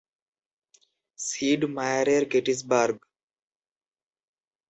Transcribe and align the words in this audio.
Seed 1.19 1.61
মায়ারের 1.75 2.23
Gettysburg! 2.31 2.97